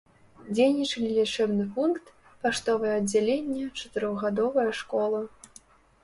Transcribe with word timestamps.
Дзейнічалі 0.53 1.09
лячэбны 1.17 1.65
пункт, 1.75 2.05
паштовае 2.45 2.93
аддзяленне, 3.01 3.67
чатырохгадовая 3.81 4.65
школа. 4.79 5.21